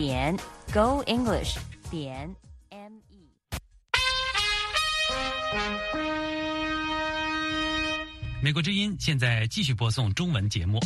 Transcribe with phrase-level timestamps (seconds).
[0.00, 0.36] 点
[0.72, 1.56] Go English
[1.90, 2.32] 点
[2.70, 3.28] M E。
[8.40, 10.78] 美国之音现在继续播送中文节目。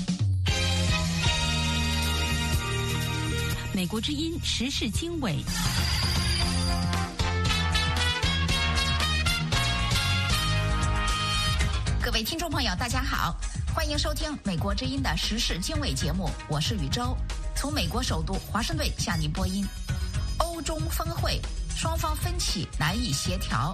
[3.74, 5.44] 美国之音时事经纬。
[12.02, 13.38] 各位听众朋友，大家好，
[13.74, 17.14] 欢迎收听美国之音的时事经纬节目，我是宇宙，
[17.62, 19.64] 从美国首都华盛顿向您播音。
[20.38, 21.40] 欧中峰会，
[21.76, 23.72] 双方分歧难以协调，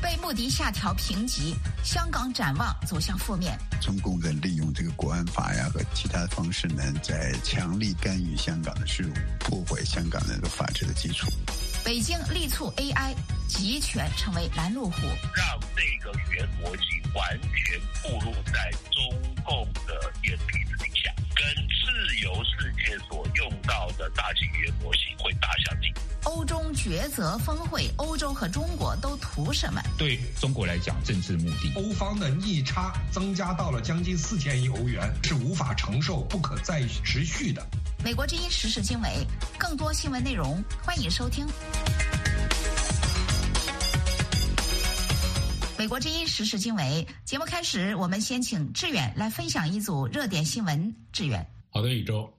[0.00, 3.58] 被穆迪下调评级，香港展望走向负面。
[3.80, 11.26] 中共在利用这个国安法呀和其他方式呢，在强力干预香港的事务，破坏香港那个法治的基础。
[11.84, 13.12] 北京力促 AI
[13.48, 14.96] 集权成为拦路虎，
[15.34, 20.87] 让这个语言模型完全暴露在中共的眼皮子底
[27.08, 29.80] 抉择峰会，欧洲和中国都图什么？
[29.96, 31.72] 对中国来讲，政治目的。
[31.74, 37.66] 欧方的逆差增加到了将近四千亿欧元，是无法承受、不可再持续的。
[38.04, 39.26] 美国之音时事经纬，
[39.58, 41.46] 更多新闻内容，欢迎收听。
[45.78, 50.94] 美国之音时事经纬节目开始，我们先请志远来分享一组热点新闻。
[51.10, 52.37] 志远，好的，宇宙。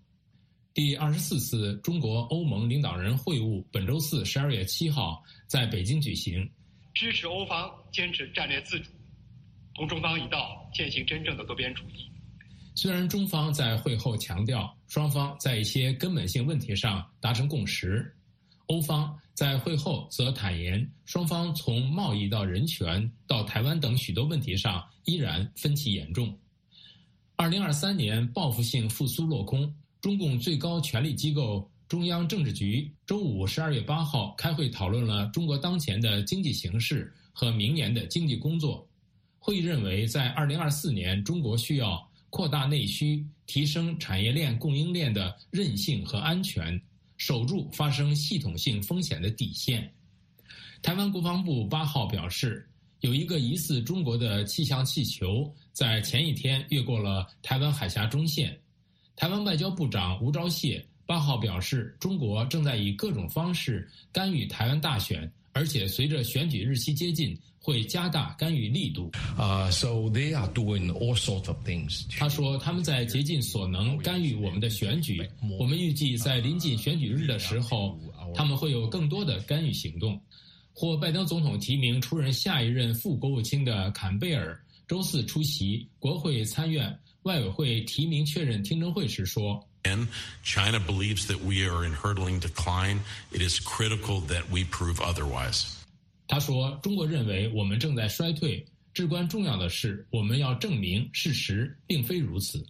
[0.73, 6.47] 第二十四次中国欧盟领导人会晤本周四十二月七号在北京举行，
[6.93, 8.91] 支持欧方坚持战略自主，
[9.73, 12.07] 同中方一道践行真正的多边主义。
[12.75, 18.15] 虽然中方在会后强调双方在一些根本性问题上达成共识，
[18.67, 26.39] 欧方在会后则坦言双方从贸易到人权到台湾等许多问题上依然分歧严重。
[27.35, 38.87] 二零二三年报复性复苏落空，中共最高权力机构中央政治局周五十二月八号开会讨论了中国当前的经济形势和明年的经济工作。
[39.37, 42.07] 会议认为，在二零二四年，中国需要。
[42.31, 46.79] 扩大内需，提升产业链供应链的韧性和安全，
[47.17, 49.91] 守住发生系统性风险的底线。
[50.83, 52.69] 台湾国防部八号表示，
[52.99, 58.55] 有一个疑似中国的气象气球在前一天越过了台湾海峡中线。
[59.19, 67.37] 台湾外交部长吴钊燮八号表示，中国正在以各种方式干预台湾大选，而且随着选举日期接近。
[67.61, 69.11] 会加大干预力度。
[69.37, 72.05] 啊，so they are doing all sorts of things。
[72.17, 75.29] 他说，他们在竭尽所能干预我们的选举。
[75.59, 77.99] 我们预计在临近选举日的时候，
[78.33, 80.19] 他们会有更多的干预行动。
[80.73, 84.57] 获拜登总统提名出任下一任副国务卿的坎贝尔
[84.87, 89.67] 周四出席国会参院外委会提名确认听证会时说
[90.43, 92.99] ：“China believes that we are in hurdling decline.
[93.31, 95.65] It is critical that we prove otherwise.”
[96.27, 102.65] 他说：“中国认为我们正在衰退，至关重要的是，我们要证明事实并非如此。”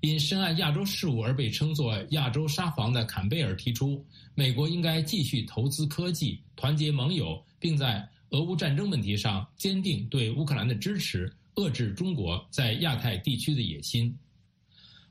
[0.00, 14.16] 因深谙亚洲事务而被称作“亚洲沙皇”的坎贝尔提出，美国应该继续投资科技，团结盟友，并在俄乌战争问题上坚定对乌克兰的支持，遏制中国在亚太地区的野心。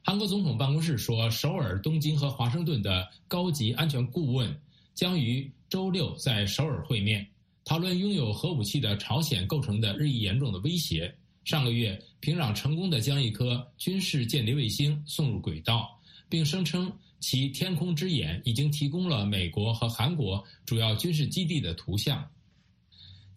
[0.04, 4.60] 韩国总统办公室说，首尔、东京和华盛顿的高级安全顾问
[4.96, 7.26] 将于周六在首尔会面。
[7.64, 11.14] 讨论拥有核武器的朝鲜构成的日益严重的威胁。
[11.44, 22.28] 上个月，平壤成功的将一颗军事间谍卫星送入轨道，并声称其天空之眼已经提供了美国和韩国主要军事基地的图像。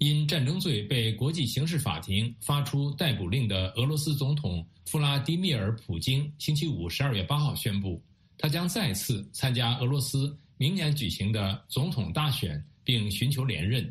[0.04, 8.03] 因战争罪被国际刑事法庭发出逮捕令的俄罗斯总统弗拉迪米尔·普京，星期五十二月八号宣布，
[8.37, 13.91] 他将再次参加俄罗斯明年举行的总统大选，并寻求连任。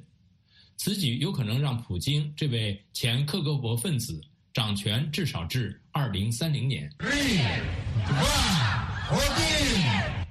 [0.77, 4.21] 此举有可能让普京这位前克格勃分子
[4.53, 6.89] 掌权至少至二零三零年。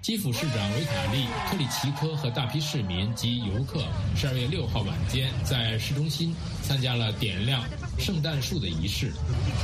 [0.02, 1.18] 基辅市长维塔利·
[1.48, 3.86] 克里奇科和大批市民及游客
[4.16, 7.64] 十二月六号晚间在市中心参加了点亮
[8.00, 9.12] 圣诞树的仪式，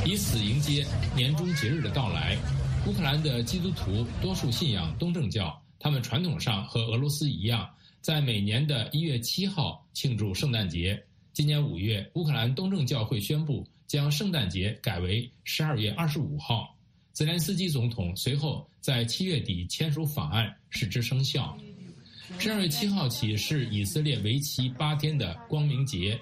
[0.07, 0.87] 以此迎接
[1.17, 2.39] 年终节日的到来。
[2.87, 7.69] 乌克兰的基督徒多数信仰东正教，他们传统上和俄罗斯一样。
[8.01, 11.03] 在每年的一月七号庆祝圣诞节。
[11.33, 16.78] 今年五月，乌克兰东正教会宣布将圣诞节改为十二月二十五号。
[17.19, 21.59] 泽连斯基总统随后在七月底签署法案，使之生效。
[22.39, 26.17] 十二月七号起是以色列为期八天的光明节，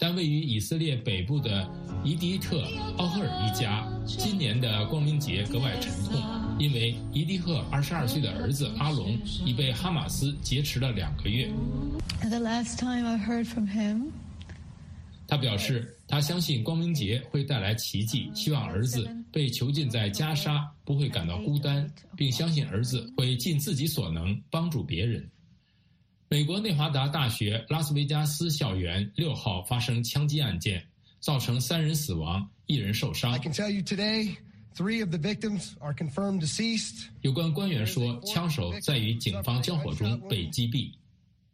[0.00, 1.70] 但位于以色列北部的
[2.02, 2.62] 伊迪特·
[2.96, 6.18] 奥赫尔一家今年的光明节格外沉痛。
[6.58, 11.46] 因为伊迪赫二十二岁的儿子阿龙已被哈马斯劫持了两个月。
[12.22, 14.12] The last time I heard from him.
[15.28, 21.86] 他表示，他相信光明节会带来奇迹，希望儿子被囚禁在加沙不会感到孤单，
[22.16, 25.30] 并相信儿子会尽自己所能帮助别人。
[26.30, 30.82] 美国内华达大学拉斯维加斯校园六号发生枪击案件，
[31.20, 33.30] 造成三人死亡，一人受伤。
[33.32, 34.34] I can tell you today,
[34.74, 37.08] three of the victims are confirmed deceased.
[37.20, 40.90] 有关官员说，枪手在与警方交火中被击毙。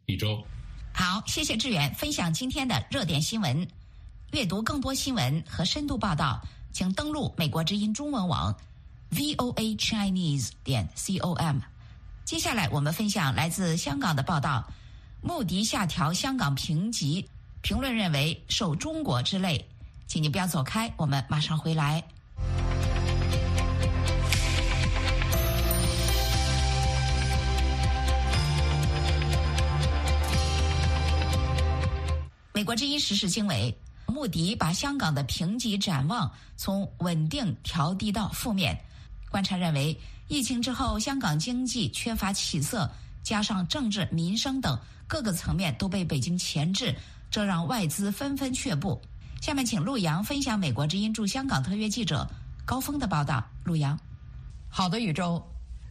[0.05, 0.45] 宇宙，
[0.97, 3.67] 好，谢谢志远分享今天的热点新闻。
[4.31, 8.55] 阅读更多新闻和深度报道，请登录美国之音中文网
[9.11, 11.57] voa chinese 点 com。
[12.23, 14.65] 接下来，我们分享来自香港的报道：
[15.21, 17.27] 穆迪下调香港评级，
[17.61, 19.67] 评论认为受中国之累。
[20.07, 22.01] 请你不要走开，我们马上回来。
[32.55, 38.79] 美国之音时事经纬，穆迪把香港的评级展望从稳定调低到负面。
[39.29, 39.99] 观察认为。
[40.27, 42.89] 疫情之后，香港经济缺乏起色，
[43.21, 44.75] 加上政治、民生等
[45.05, 46.95] 各个层面都被北京钳制，
[47.29, 48.99] 这让外资纷纷却步。
[49.39, 52.27] 下面请陆洋分享美国之音驻香港特约记者
[52.65, 53.45] 高峰的报道。
[53.65, 53.99] 陆洋，
[54.67, 55.45] 好的，宇宙。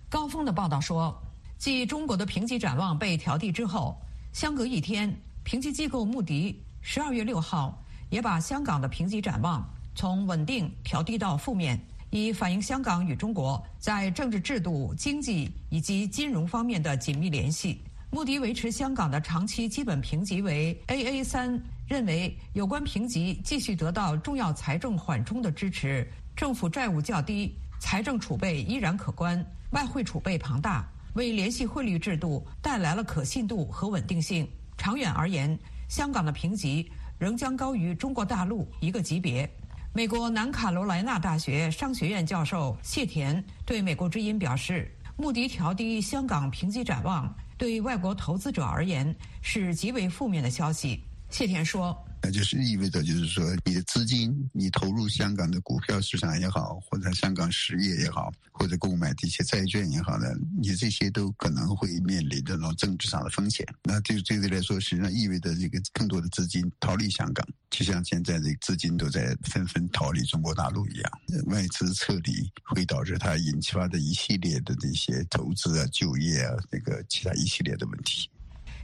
[0.09, 1.17] 高峰的报道说，
[1.57, 3.97] 继中国的评级展望被调低之后，
[4.33, 9.63] 相隔一天，评级机构穆迪十二月六号也把香港的评级展望
[9.95, 11.79] 从稳定调低到负面。
[12.11, 17.83] 以反映香港与中国在政治制度、经济以及金融方面的紧密联系。
[18.11, 34.49] 穆迪维持香港的长期基本评级为 AA 三，认为有关评级继续得到重要财政缓冲的支持，政府债务较低，财政储备依然可观，外汇储备庞大，为联系汇率制度带来了可信度和稳定性。
[34.77, 39.49] 长远而言，香港的评级仍将高于中国大陆一个级别。
[39.93, 51.01] 美国南卡罗来纳大学商学院教授谢田对美国之音表示：“穆迪调低香港评级展望，对外国投资者而言是极为负面的消息。”
[51.31, 52.04] 谢田说。
[52.25, 60.27] 那就是意味着，就是说，你的资金，你投入香港的股票市场也好，或者香港实业也好，或者购买这些债券也好呢，
[60.59, 63.67] 你这些都可能会面临这种政治上的风险。
[63.83, 71.13] 那对对对来说，实际上意味着这个更多的资金逃离香港，就像现在的资金都在纷纷逃离中国大陆一样。
[71.49, 78.31] 外资撤离会导致它引发的一系列的这些投资啊、就业啊，这个其他一系列的问题。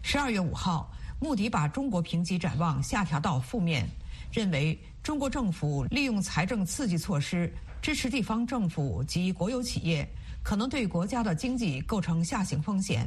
[0.03, 0.95] 十二月五号。
[1.21, 3.87] 穆迪把中国评级展望下调到负面，
[4.33, 7.53] 认为中国政府利用财政刺激措施
[7.83, 10.09] 支持地方政府及国有企业，
[10.43, 13.07] 可能对国家的经济构成下行风险。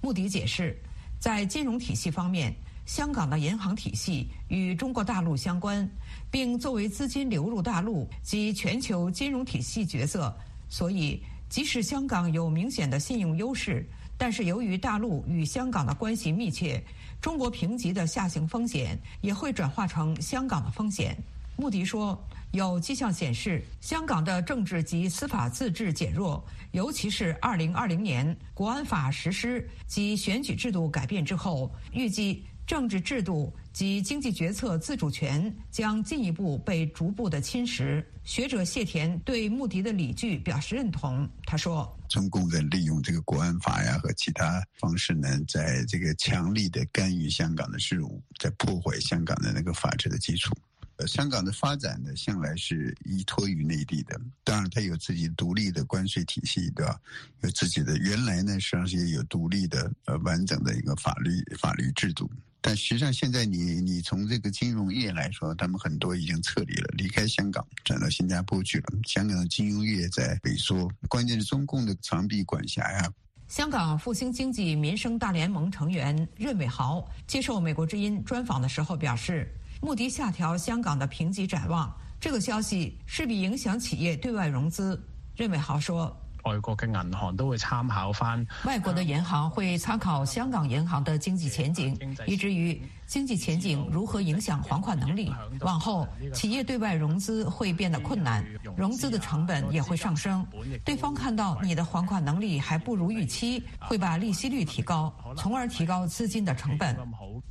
[0.00, 0.78] 穆迪解释，
[1.18, 2.54] 在金融体系方面，
[2.86, 5.88] 香港的银行体系与中国大陆相关，
[6.30, 10.32] 并作为资金流入大陆及全球金融体系角色，
[10.68, 13.84] 所以即使香港有明显的信用优势，
[14.16, 16.80] 但是由于大陆与香港的关系密切。
[17.20, 21.16] 中国评级的下行风险也会转化成香港的风险。
[21.56, 22.18] 穆迪说，
[22.52, 32.44] 有迹象显示，香港的政治及司法自治减弱，尤其是2020年国安法实施及选举制度改变之后，预计。
[32.66, 38.04] 政治制度及经济决策自主权将进一步被逐步的侵蚀。
[38.22, 41.28] 学者谢田对穆迪的理据表示认同。
[41.44, 50.52] 他说：“中共在利用这个国安法呀和其他方式呢，在这个强力的干预香港的事务，在破坏香港的那个法治的基础。
[50.96, 54.20] 呃，香港的发展呢，向来是依托于内地的。
[54.44, 57.00] 当然，它有自己独立的关税体系，对吧？
[57.42, 62.30] 有自己的原来呢，实际上是也有独立的呃完整的一个法律法律制度。”
[62.62, 68.84] 但实际上，现在你你从这个金融业来说，他们很多已经撤离了，离开香港，转到新加坡去了。
[69.06, 73.10] 香港的金融业在萎缩，关键是中共的长臂管辖呀。
[73.48, 79.50] 香港复兴经济民生大联盟成员任伟豪接受美国之音专访的时候表示，
[79.80, 81.90] 穆迪下调香港的评级展望，
[82.20, 85.02] 这个消息势必影响企业对外融资。
[85.34, 86.14] 任伟豪说。
[86.44, 95.32] 外国嘅银行都会参考翻，外国的银行会参考香港银行的经济前景，以至于经济前景如何影响还款能力。
[95.60, 98.44] 往后企业对外融资会变得困难，
[98.76, 100.46] 融资的成本也会上升。
[100.84, 106.96] 对方看到你的还款能力还不如预期，会把利息率提高，从而提高资金的成本。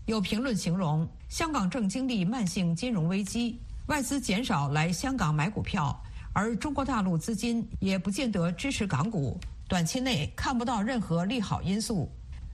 [0.06, 6.00] 有评论形容，香港正经历慢性金融危机，外资减少来香港买股票。
[6.34, 12.10] 而中国大陆资金也不见得支持港股，短期内看不到任何利好因素。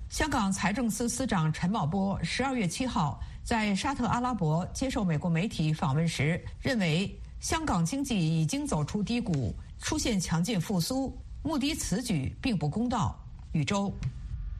[0.09, 11.15] 香港财政司司长陈茂波十二月七号在沙特阿拉伯接受美国媒体访问时，认为香港经济已经走出低谷，出现强劲复苏。
[11.43, 13.19] 穆迪此举并不公道。
[13.51, 13.91] 宇宙，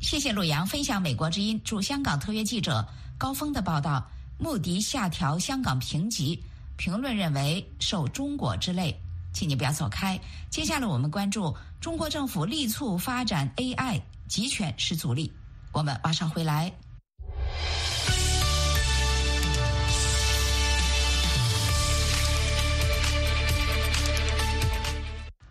[0.01, 2.85] 谢谢陆阳分享美国之音驻香港特约记者
[3.17, 4.05] 高峰的报道。
[4.37, 6.43] 穆迪下调香港评级，
[6.75, 8.95] 评论认为受中国之累。
[9.35, 10.17] 请你不要走开。
[10.49, 15.31] 接下来我们关注中国政府力促发展 AI，集权是阻力。
[15.73, 16.71] 我们马上回来。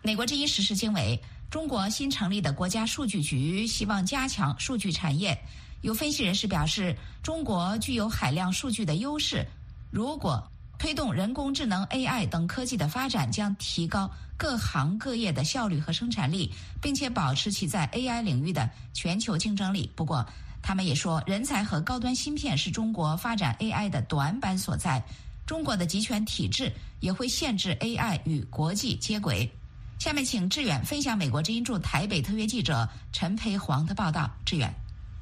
[0.01, 1.19] 美国之音时事经纬：
[1.51, 5.37] 中国新成立的国家数据局希望加强数据产业。
[5.81, 9.45] 有分析人士表示，中国具有海量数据的优势，
[9.91, 10.51] 如果
[10.85, 19.91] 推动人工智能 AI 等科技的发展，将提高各行各业的效率和生产力，并且保持其在 AI 领域的全球竞争力。
[19.95, 20.23] 不过，
[20.61, 25.03] 他们也说，人才和高端芯片是中国发展 AI 的短板所在。
[25.47, 29.49] 中国的集权体制也会限制 AI 与国际接轨。
[29.97, 34.29] 下面，请志远分享美国之音驻台北特约记者陈培煌的报道。
[34.45, 34.71] 志远，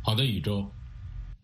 [0.01, 0.69] 好的，宇宙。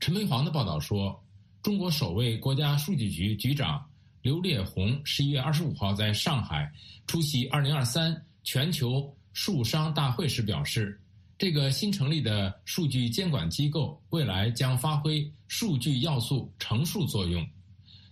[0.01, 1.17] 陈培煌的报道说，
[1.63, 3.81] 中国首位国家数据局局长。
[4.21, 6.69] 刘烈宏十一月二十五号在上海
[7.07, 10.99] 出席二零二三全球数商大会时表示，
[11.37, 17.47] 这个新成立的数据监管机构未来将发挥数据要素乘数作用，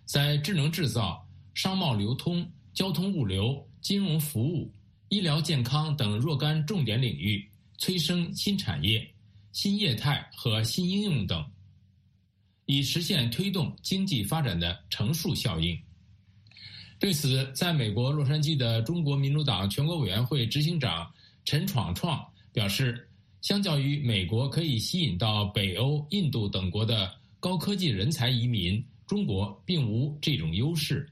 [0.05, 4.71] 在智能制造、商贸流通、交通物流、金融服务、
[5.09, 7.45] 医疗健康等若干重点领域
[7.77, 9.05] 催生新产业、
[9.51, 11.45] 新业态和新应用等，
[12.65, 15.77] 以实现推动经济发展的乘数效应。
[16.99, 21.07] 对此，在美国洛杉矶的中国民主党全国委员会执行长
[21.45, 23.07] 陈闯创表示，
[23.41, 31.07] 相较于美国可以吸引到北欧、印度等国的高科技人才移民，中国并无这种优势。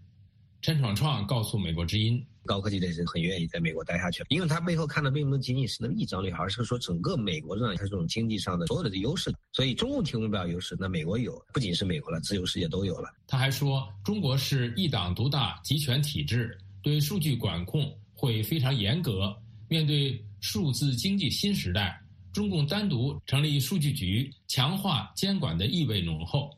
[0.62, 2.26] 陈闯创告诉美国之音。
[2.46, 9.34] 高科技的人很愿意在美国待下去，因为他背后看的并不仅仅是那个一张脸，而是说整个美国上它这种经济上的所有的优势。
[9.52, 13.10] 所以中共提供不了优势，那美国有，不仅是美国了，自由世界都有了。
[13.28, 19.36] 他还说，中国是一党独大集权体制，对数据管控会非常严格。
[19.68, 22.00] 面对数字经济新时代，
[22.32, 26.50] 中共单独成立数据局，强化监管的意味浓厚。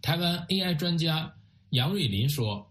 [0.00, 1.32] 台湾 AI 专家
[1.70, 2.66] 杨瑞林说。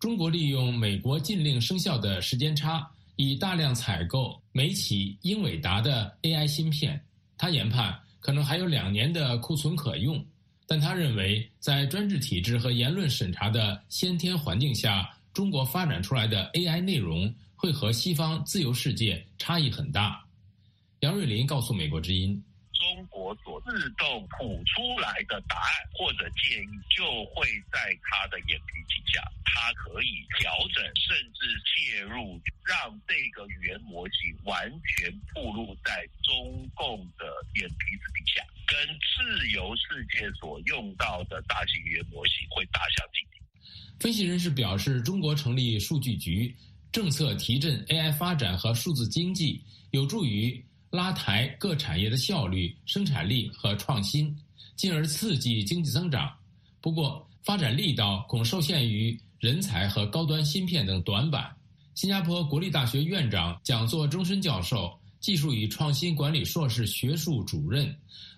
[0.00, 6.98] 中国利用美国禁令生效的时间差，以大量采购美企英伟达的 AI 芯片。
[7.36, 10.24] 他研判可能还有两年的库存可用，
[10.66, 20.24] 但他认为在专制体制和言论审查的先天环境下，中国发展出来的 AI 内容会和西方自由世界差异很大。
[21.00, 22.42] 杨瑞林告诉美国之音。
[22.80, 37.26] 中国所自动谱出来的答案或者建议，就会在他的眼皮底下，他可以调整甚至介入，让这个语言模型完全暴露在中共的
[37.60, 43.42] 眼皮子底下，跟自由世界所用到的大型语言模型会大相径庭。
[44.00, 46.56] 分析人士表示，中国成立数据局，
[46.90, 50.64] 政策提振 AI 发展和数字经济，有助于。
[50.90, 54.36] 拉抬各产业的效率、生产力和创新，
[54.74, 56.28] 进而刺激经济增长。
[56.80, 61.54] 不过，发展力道恐受限于人才和高端芯片等短板。
[61.94, 67.94] 新加坡国立大学院长、讲座终身教授、技术与创新管理硕士学术主任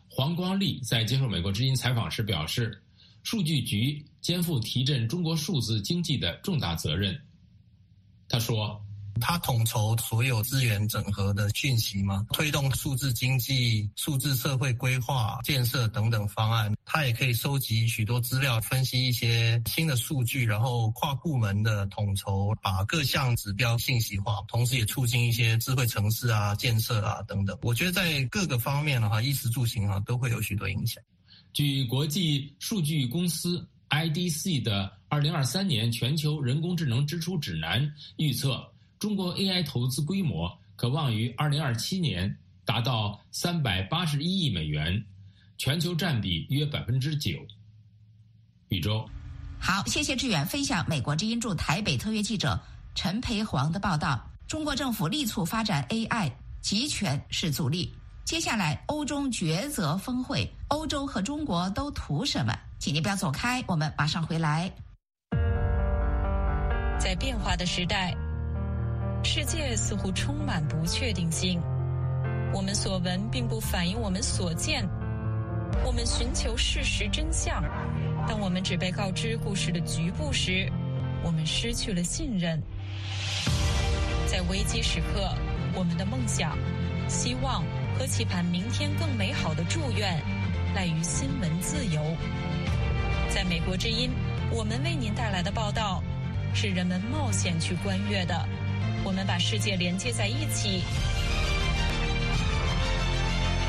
[0.09, 2.83] 黄光利在接受美国之音采访时表示
[3.25, 7.19] ：“数据局肩负提振中国数字经济的重大责任。”
[8.29, 8.79] 他说。
[9.21, 12.27] 它统筹所有资源整合的讯息吗？
[12.33, 16.73] 推动数字经济、数字社会规划建设等等方案。
[16.85, 27.57] 它也可以收集许多资料，分析一些新的数据，然后跨部门的统筹，把各项指标信息化，同时也促进一些智慧城市啊建设啊等等。
[27.63, 31.03] 我觉得在各个方面的话，衣食住行啊都会有许多影响。
[31.53, 38.72] 据国际数据公司 IDC 的二零二三年全球人工智能支出指南预测。
[39.03, 45.05] 中国 AI 投资规模可望于二零二七年达到三百八十一亿美元，
[45.59, 47.33] 全球占比约百分之九。
[48.69, 49.05] 宇宙，
[49.59, 52.57] 好，谢谢志远分享美国之音驻台北特约记者
[52.95, 54.25] 陈培煌的报道。
[54.47, 56.31] 中国政府力促发展 AI，
[56.61, 57.93] 集权是阻力。
[58.25, 62.57] 接下来，欧中抉择峰会，欧洲和中国都图什么？
[62.79, 64.73] 请您不要走开，我们马上回来。
[67.01, 68.17] 在变化的时代。
[69.25, 71.61] 世界似乎充满不确定性。
[72.53, 74.87] 我们所闻并不反映我们所见。
[75.87, 77.63] 我们寻求事实真相，
[78.27, 80.71] 当我们只被告知故事的局部时，
[81.23, 82.61] 我们失去了信任。
[84.27, 85.33] 在危机时刻，
[85.75, 86.59] 我们的梦想、
[87.09, 87.65] 希望
[87.99, 90.21] 和期盼明天更美好的祝愿，
[90.75, 92.03] 赖于新闻自由。
[93.31, 94.11] 在美国之音，
[94.51, 96.03] 我们为您带来的报道，
[96.53, 98.47] 是人们冒险去观阅的。
[99.05, 100.83] 我们把世界连接在一起，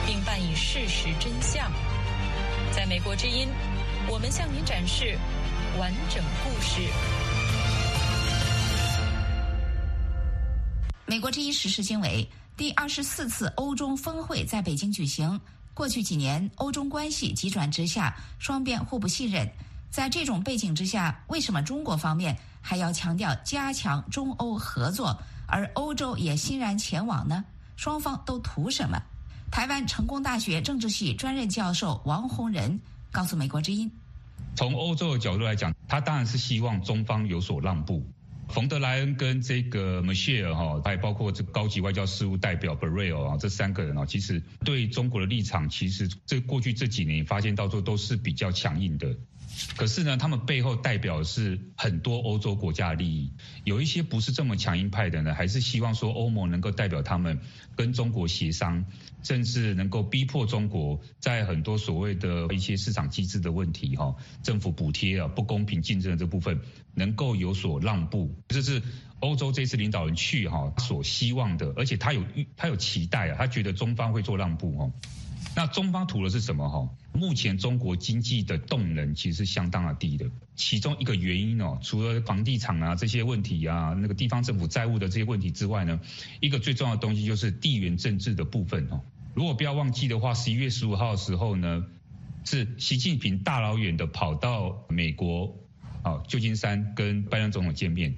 [0.05, 1.71] 并伴以事实真相。
[2.71, 3.47] 在美国之音，
[4.07, 5.17] 我们向您展示
[5.79, 6.81] 完整故事。
[11.05, 12.27] 美国之音时事经纬
[12.57, 15.39] 第二十四次欧中峰会在北京举行。
[15.73, 19.47] 过去几年，欧中关系急转直下，双边互不信任。
[19.93, 27.45] 在这种背景之下，为什么中国方面还要强调加强中欧合作，而欧洲也欣然前往呢？
[27.77, 28.99] 双方都图什么？
[29.51, 32.79] 台湾成功大学政治系专任教授王洪仁
[33.11, 33.91] 告诉美国之音
[34.57, 38.03] ：“从欧洲的角度来讲，他当然是希望中方有所让步。
[38.49, 49.15] 冯德莱恩跟这个 m i c h e l 哈，还包括这高级外交事务代表 Barel 啊，这三个人啊，其实对中国的立场，其实这过去这几年发现到最后都是比较强硬的。”
[49.75, 53.31] 可是呢，他们背后代表是很多欧洲国家的利益，
[53.63, 57.39] 有一些不是这么强硬派的呢，还是希望说欧盟能够代表他们
[57.75, 58.85] 跟中国协商，
[59.23, 66.59] 甚至能够逼迫中国在很多所谓的一些市场机制的问题哈，政府补贴啊不公平竞争的这部分
[66.93, 68.81] 能够有所让步，这是
[69.19, 72.23] 欧洲这次领导人去哈所希望的，而且他有
[72.57, 74.91] 他有期待啊，他觉得中方会做让步哦。
[75.55, 76.89] 那中方图的是什么哈？
[77.13, 85.99] 目前中国经济的动能其实是相当的低的，其中一个原因哦，除了房地产啊这些问题啊，那个地方政府债务的这些问题之外呢，
[86.39, 89.01] 一个最重要的东西就是地缘政治的部分哦。
[89.35, 91.85] 如果不要忘记的话，十一月十五号的时候呢，
[92.45, 95.55] 是习近平大老远的跑到美国
[96.01, 98.15] 啊旧金山跟拜登总统见面，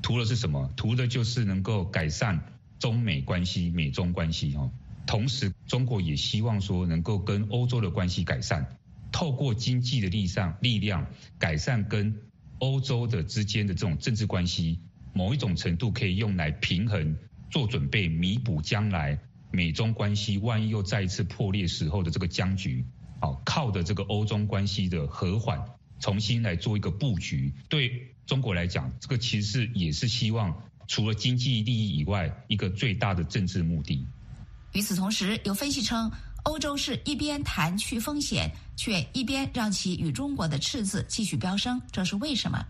[0.00, 0.72] 图的是什么？
[0.74, 2.40] 图的就是能够改善
[2.78, 4.70] 中美关系、美中关系哦。
[5.08, 8.76] 同时，中国也希望说能够跟欧洲的关系改善，
[9.10, 11.06] 透过经济的力上力量
[11.38, 12.14] 改善跟
[12.58, 14.80] 欧洲的之间的这种政治关系，
[15.14, 17.16] 某一种程度可以用来平衡，
[17.50, 19.18] 做准备弥补将来
[19.50, 22.84] 美中关系万一又再一次破裂时候的这个僵局。
[23.18, 25.58] 好，靠的这个欧中关系的和缓，
[26.00, 27.54] 重新来做一个布局。
[27.70, 34.06] 对中国来讲，这个其实也是希望除了经济利益以外，一个最大的政治目的。
[34.72, 36.10] 与此同时，有分析称，
[36.44, 42.64] 欧洲是一边谈去风险，却一边让其与中国的赤字继续飙升，这是为什么？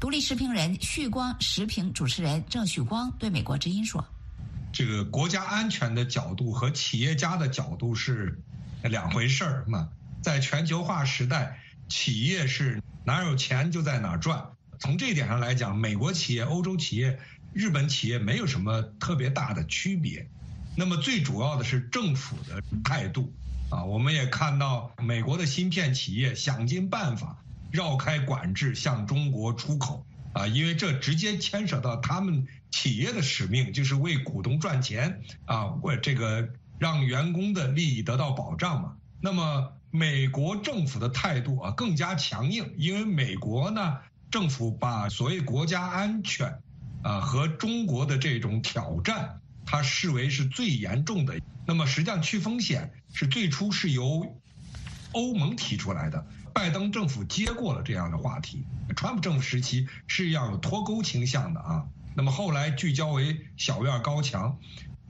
[0.00, 4.06] 独立时评人旭光时评主持人郑旭光对美国之音说
[4.72, 8.38] ：“这个国家安全的角度和企业家的角度是
[8.82, 9.88] 两回事儿嘛。
[10.20, 14.44] 在全球化时代，企业是哪有钱就在哪赚。
[14.78, 17.18] 从这一点上来讲，美国企业、欧洲企业、
[17.54, 20.28] 日本企业没有什么特别大的区别。”
[20.78, 23.32] 那么最主要的是政府的态度
[23.70, 36.46] 啊，我们也看到美国的芯片企业想尽办法绕开管制向中国出口啊，因为这直接牵扯到他们企业的使命，就是为股东赚钱啊，为这个
[36.78, 38.96] 让员工的利益得到保障嘛。
[39.20, 43.96] 那么美国政府的态度啊更加强硬，因为美国呢
[44.30, 46.60] 政府把所谓国家安全
[47.02, 49.40] 啊和中国的这种挑战。
[49.66, 51.38] 它视为是最严重的。
[51.66, 54.40] 那么实际上去风险是最初是由
[55.12, 58.64] 欧盟提出来的，拜登政府接过了这样的话题。
[58.94, 61.84] 川普政府时期是要有脱钩倾向的啊。
[62.14, 64.56] 那么后来聚焦为小院高墙。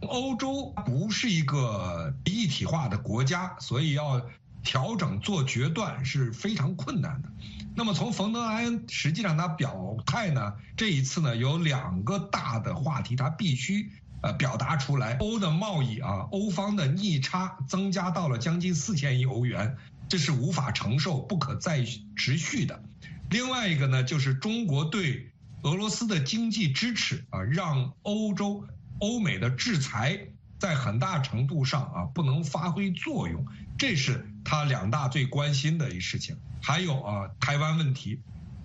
[0.00, 4.26] 欧洲不是一个一体化的国家，所以要
[4.62, 7.28] 调整做决断是非常困难的。
[7.74, 13.90] 那么从冯德莱恩实际上他表态呢，这一次呢有两个大的话题，他必须。
[14.22, 19.76] 呃，表达出来，欧的贸易啊，欧方的逆差增加到了将近四千亿欧元，
[20.08, 21.84] 这是无法承受、不可再
[22.16, 22.82] 持续的。
[23.30, 25.30] 另外一个呢，就是中国对
[25.62, 28.64] 俄罗斯的经济支持啊，让欧洲、
[29.00, 30.18] 欧美的制裁
[30.58, 33.46] 在很大程度上啊不能发挥作用，
[33.78, 36.36] 这是他两大最关心的一事情。
[36.62, 38.20] 还有啊，台湾问题，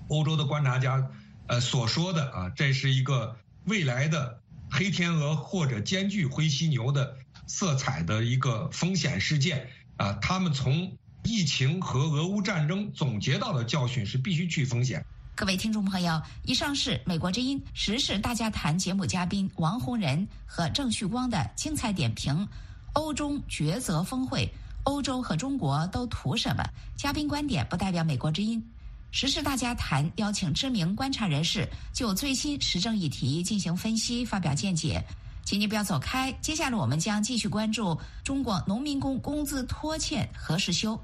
[0.08, 1.08] 欧洲的观察家
[1.48, 3.36] 呃所说的啊，这是一个
[3.66, 4.41] 未来的。
[4.72, 15.06] 黑天鹅或者兼具灰犀牛的色彩的一个风险事件啊，他们从疫情和俄乌战争总结到的教训是必须去风险。
[15.36, 22.48] 各位听众朋友，以上是美国之音时事大家谈节目嘉宾王洪仁和郑旭光的精彩点评。
[22.94, 24.50] 欧中抉择峰会，
[24.84, 26.64] 欧洲和中国都图什么？
[26.98, 28.64] 嘉宾观点不代表美国之音。
[29.12, 35.04] 时事大家谈邀请知名观察人士就最新时政议题进行分析，发表见解。
[35.44, 40.98] 请你不要走开，接下来我们将继续关注中国农民工工资拖欠何时休。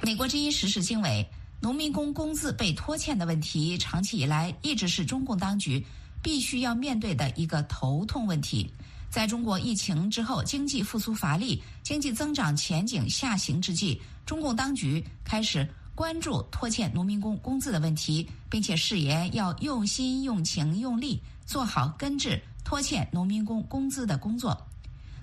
[0.00, 1.26] 美国之音时事经纬：
[1.60, 5.84] 农民工工资被拖欠的问题，长期以来一直是中共当局。
[6.22, 8.72] 必须要面对的一个头痛问题，
[9.10, 24.56] 在中国疫情之后经济复苏乏力、经济增长前景下行之际，中共当局开始关注拖欠农民工工资的问题，并且誓言要用心、用情、用力做好根治拖欠农民工工资的工作。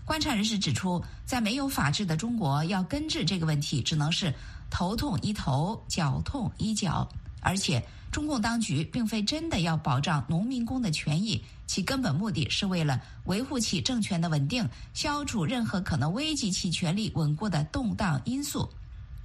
[0.03, 4.33] 观察人士指出，在没有法治的中国，要根治这个问题，只能是
[4.69, 7.07] 头痛医头、脚痛医脚，
[7.39, 7.81] 而且。
[8.11, 18.69] 中共当局并非真的要保障农民工的权益，其根本目的是为了维护其政权的稳定，消除任何可能危及其权力稳固的动荡因素。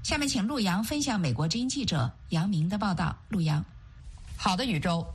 [0.02, 3.16] 下面请陆阳分享美国之音记者杨明的报道。
[3.28, 3.64] 陆阳，
[4.36, 5.06] 好的，宇宙。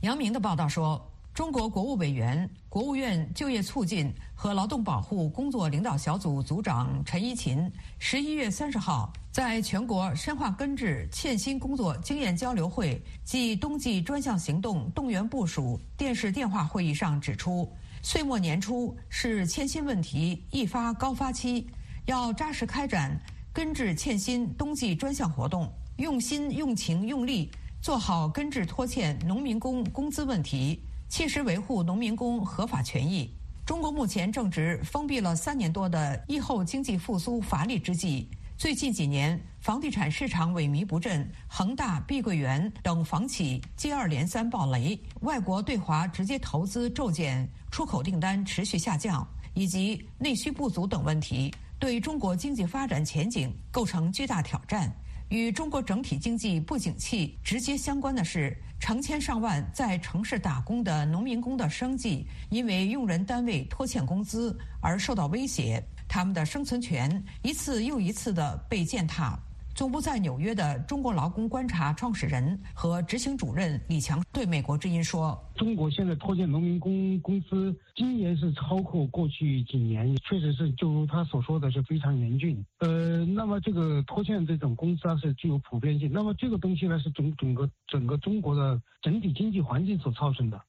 [0.00, 1.04] 杨明的报道说。
[1.34, 17.72] 中国国务委员、国务院就业促进和劳动保护工作领导小组组长陈一勤十一月三十号在全国深化根治欠薪工作经验交流会暨冬季专项行动动员部署电视电话会议上指出，
[18.02, 21.64] 岁末年初是欠薪问题易发高发期，
[22.06, 23.16] 要扎实开展
[23.52, 27.48] 根治欠薪冬季专项活动，用心、用情、用力
[27.80, 30.82] 做好根治拖欠农民工工资问题。
[31.08, 33.32] 切实维护农民工合法权益。
[33.64, 38.28] 中国目前正值封闭了三年多的疫后经济复苏乏力之际。
[38.58, 54.92] 最近几年，房地产市场萎靡不振，恒大、碧桂园等房企接二连三暴雷，外国对华直接投资骤减，出口订单持续下降，以及内需不足等问题，对中国经济发展前景构成巨大挑战。
[55.28, 69.38] 与中国整体经济不景气直接相关的是，成千上万在城市打工的农民工的生计因为用人单位拖欠工资而受到威胁， 他们的生存权一次又一次的被践踏。
[69.74, 82.60] 总部在纽约的中国劳工观察创始人和执行主任李强对美国之音说：“中国现在拖欠农民工工资，今年是超过过去几年，确实是就如他所说的是非常严峻。
[82.78, 86.10] 呃，那么这个拖欠这种工资啊是具有普遍性。
[86.12, 90.60] 那么这个东西呢是整整个整个中国的整体经济环境所造成的。”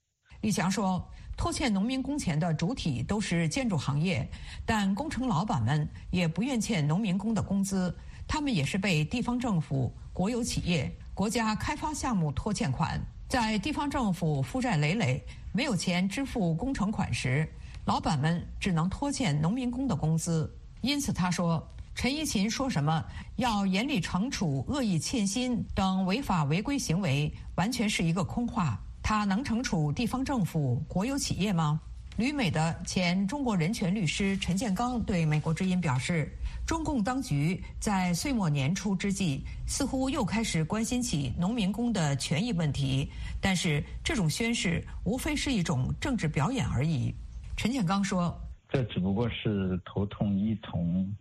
[0.42, 1.04] 李强说
[1.40, 4.30] ：“拖欠农民工钱的主体都是建筑行业，
[4.66, 7.96] 但工程老板们也不愿欠农民工的工资。”
[8.28, 15.24] 他们也是被地方政府、国有企业、国家开发项目拖欠款，在地方政府负债累累、
[15.54, 17.48] 没有钱支付工程款时，
[17.86, 20.54] 老板们只能拖欠农民工的工资。
[20.82, 23.02] 因此，他说：“陈一勤说什么
[23.38, 28.78] 要严厉惩处恶意欠薪等违法违规行为，完全是一个空话。
[29.10, 31.82] 他能惩处地方政府、国有企业吗？”
[32.18, 36.32] 旅美的前中国人权律师陈建刚对美国之音表示。
[36.68, 43.10] 中共当局在岁末年初之际，似乎又开始关心起农民工的权益问题。
[43.42, 47.12] 但是，这种宣示无非是一种政治表演而已。
[47.58, 50.78] 陈建刚说：“这只不过是头痛医头、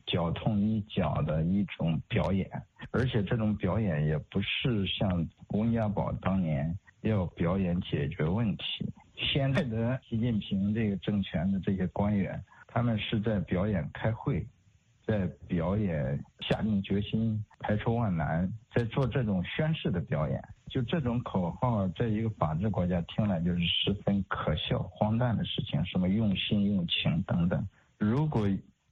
[0.06, 2.46] 脚痛医脚的一种表演，
[2.90, 8.92] 而且这种表演也不是像温家宝当年要表演解决问题。
[9.16, 14.46] 现在的习近平这个政权的这些官员，他们是在表演开会。”
[15.08, 20.38] 在表演下定决心、排除万难，在做这种宣誓的表演。
[20.68, 25.82] 就这种口号，在一个法治国家听来就是十分可笑、荒诞的事情。
[25.86, 28.46] 什么用心、用情等等，如果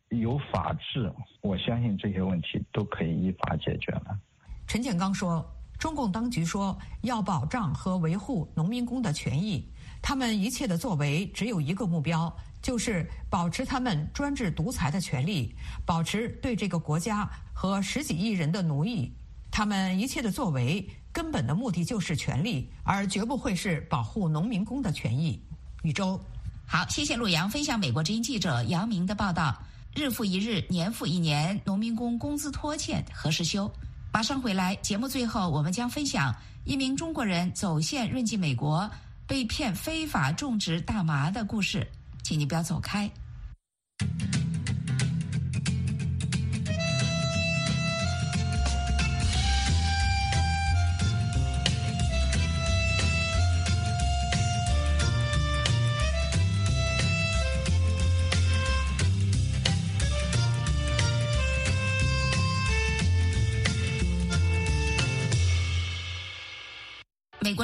[0.09, 4.19] 有法治，我相信这些问题都可以依法解决了。
[4.67, 5.47] 陈建刚说
[5.79, 9.67] ：“中共当局说要保障和维护农民工的权益，
[10.01, 19.13] 他们一切的作为只有一个目标。”就是保持他们专制独裁的权利，保持对这个国家和十几亿人的奴役。
[19.53, 25.41] 他们一切的作为根本的目的就是权力，而绝不会是保护农民工的权益。
[25.85, 26.21] 宇宙，
[26.67, 29.57] 好，谢谢陆阳分享美国之音记者杨明的报道。
[29.95, 33.71] 日复一日，年复一年，农民工工资拖欠何时休？
[34.17, 34.75] 马上回来。
[34.77, 38.91] 节目最后，我们将分享一名中国人走线润进美国，
[39.27, 41.87] 被骗非法种植大麻的故事。
[42.23, 43.11] 请你不要走开。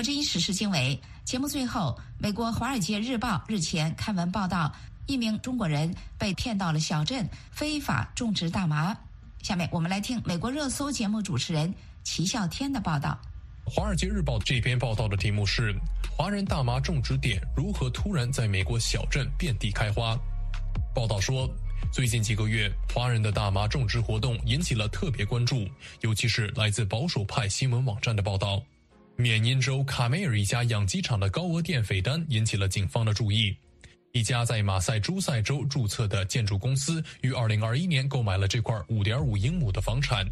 [0.03, 4.75] 之音时事经纬节目最后，美国《华尔街日报》日前刊文报道，
[5.07, 8.97] 一名中国人被骗到了小镇非法种植大麻。
[9.43, 13.17] 下面我们来听美国热搜节目主持人齐笑天的报道。
[13.73, 15.73] 《华尔街日报》这篇报道的题目是
[16.19, 20.19] “华人大麻种植点如何突然在美国小镇遍地开花”。
[20.93, 21.49] 报道说，
[21.93, 25.69] 最近几个月，华人的大麻种植活动引起了特别关注，
[26.01, 28.61] 尤其是来自保守派新闻网站的报道。
[29.17, 33.57] 缅因州卡梅尔一家养鸡场的高额电费单引起了警方的注意。
[34.13, 40.27] 一家在马赛诸塞州注册的建筑公司于2021年购买了这块5.5英亩的房产，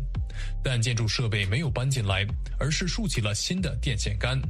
[0.62, 2.26] 但建筑设备没有搬进来，
[2.58, 4.40] 而是竖起了新的电线杆。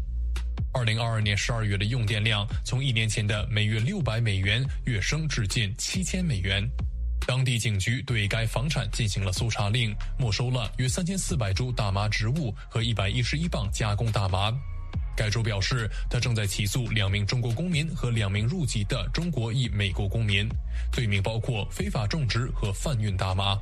[0.72, 6.68] 2022年12月的用电量从一年前的每月600美元跃升至近7000美元。
[7.26, 14.52] 当地警局对该房产进行了搜查令，没收了约三千四百株大麻植物和一百一十一磅加工大麻。
[15.16, 20.48] 该州表示，他正在起诉两名中国公民和两名入籍的中国裔美国公民，
[20.92, 23.59] 罪名包括非法种植和贩运大麻。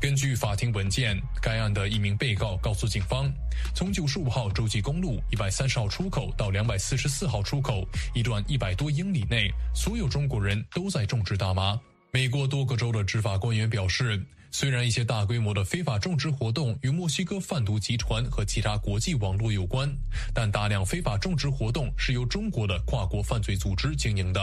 [0.00, 3.32] 根据法庭文件，该案的一名被告告诉警方，
[3.74, 11.78] 从九十五号洲际公路一百三十号出口到两百四十四号出口一段一百多英里内，所有中国人都在种植大麻。
[12.16, 19.86] 美国多个州的执法官员表示，虽然一些大规模的非法种植活动与墨西哥贩毒集团和其他国际网络有关，
[20.32, 24.40] 但大量非法种植活动是由中国的跨国犯罪组织经营的。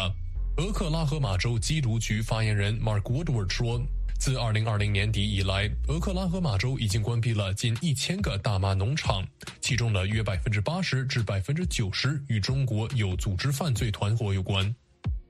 [0.58, 3.82] 俄克拉荷马州缉毒局发言人 Mark Woodward 说，
[4.20, 9.26] 自2020年底以来，俄克拉荷马州已经关闭了近一千个大麻农场，
[9.62, 14.76] 其中的约百分之八十至百分之九十与中国有组织犯罪团伙有关。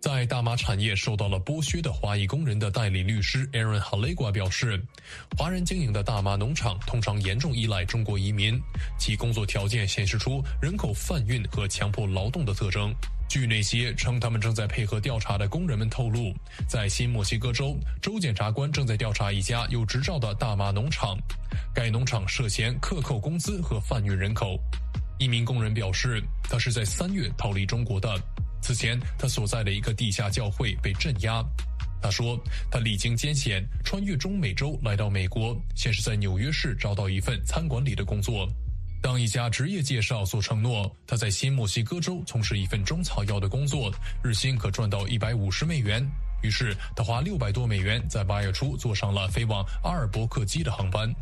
[0.03, 4.77] 在大麻产业受到了剥削的华裔工人的代理律师 Aaron Halegua 表示，
[5.37, 8.61] 华人经营的大麻农场通常严重依赖中国移民，
[8.99, 12.93] 其工作条件显示出人口贩运和强迫劳动的特征。
[13.29, 16.33] 据那些称他们正在配合调查的工人们透露，
[16.67, 21.17] 在新墨西哥州，州检察官正在调查一家有执照的大麻农场，
[21.73, 24.59] 该农场涉嫌克扣工资和贩运人口。
[25.17, 28.21] 一名工人表示，他是在三月逃离中国的。
[28.63, 31.43] 此前，他所在的一个地下教会被镇压。
[32.01, 32.39] 他说，
[32.71, 38.47] 他历经艰险，穿越中美洲来到美国，先是在纽约市找到一份餐馆里的工作。
[39.01, 46.01] 当一家职业介绍所承诺他在新墨西哥州从事一份中草药的工作，日薪可赚到一百五十美元，
[46.41, 51.13] 于是他花六百多美元在八月初坐上了飞往阿尔伯克基的航班。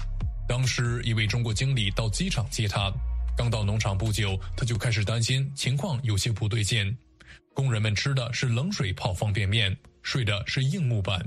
[0.47, 2.91] 当时，一位中国经理到机场接他，
[3.35, 6.95] 刚到农场不久，他就开始担心情况有些不对劲。
[7.53, 11.23] 工人们吃的是冷水泡方便面，睡的是硬木板。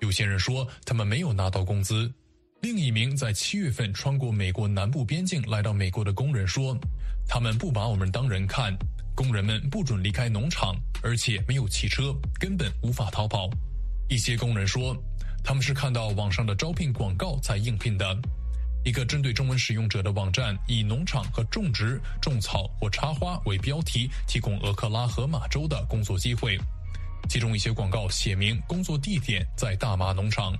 [0.00, 2.12] 有些人说他们没有拿到工资。
[2.60, 6.76] 另一名在七月份穿过美国南部边境来到美国的工人说，
[7.26, 8.76] 他们不把我们当人看。
[9.14, 13.48] 工人们不准离开农场，而且没有汽车，根本无法逃跑。
[14.08, 14.96] 一些工人说，
[15.44, 18.18] 他们是看到网上的招聘广告才应聘的。
[18.82, 26.58] 一个针对中文使用者的网站，以农场和种植、种草或插花为标题，提供俄克拉荷马州的工作机会。
[27.28, 30.56] 其中一些广告写明工作地点在大麻农场。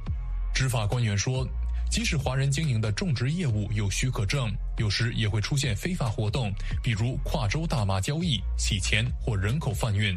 [0.54, 1.46] 执法官员说，
[1.90, 6.52] 即使华人经营的种植业务有许可证，有时也会出现非法活动，
[6.83, 10.14] 比如跨州大麻交易、洗钱或人口贩运。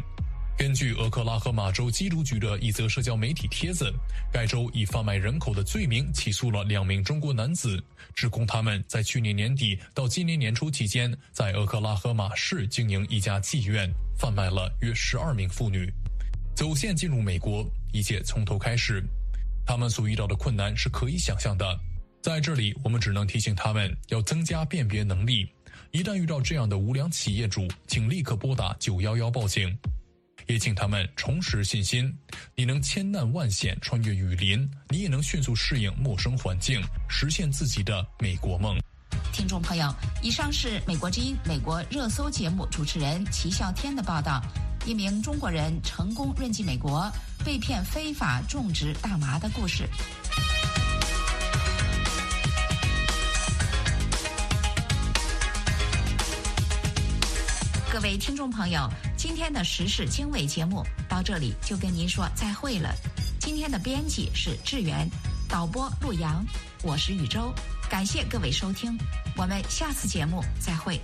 [0.55, 3.91] 根据俄克拉荷马州缉毒局的一则社交媒体帖子，
[4.31, 15.91] 该州以贩卖人口的罪名起诉了两名中国男子，指控他们在去年年底到今年年初期间，在俄克拉荷马市经营一家妓院，贩卖了约十二名妇女。
[16.55, 19.03] 走线进入美国，一切从头开始，
[19.65, 21.65] 他们所遇到的困难是可以想象的。
[22.21, 25.49] 在这里，我们只能提醒他们要增加辨别能力，
[25.91, 29.75] 一旦遇到这样的无良企业主，请立刻拨打九幺幺报警。
[30.47, 32.13] 也请他们重拾信心。
[32.55, 38.77] 你能千难万险穿越雨林，你也能迅速适应陌生环境，实现自己的美国梦。
[39.31, 44.41] 听众朋友，以上是美国之音美国热搜节目主持人齐笑天的报道。
[44.85, 47.09] 一名中国人成功润进美国，
[47.45, 49.87] 被骗非法种植大麻的故事。
[57.93, 62.89] 各位听众朋友，今天的时事经纬节目到这里就跟您说再会了。
[63.39, 65.07] 今天的编辑是志源，
[65.47, 66.43] 导播陆阳，
[66.81, 67.53] 我是宇宙，
[67.87, 68.97] 感谢各位收听，
[69.37, 70.99] 我们下次节目再会。